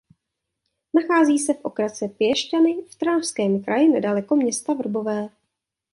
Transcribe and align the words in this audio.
Nachází 0.93 1.39
se 1.39 1.53
v 1.53 1.59
okrese 1.63 2.07
Piešťany 2.09 2.81
v 2.89 2.95
Trnavském 2.95 3.63
kraji 3.63 3.87
nedaleko 3.89 4.35
města 4.35 4.73
Vrbové. 4.73 5.29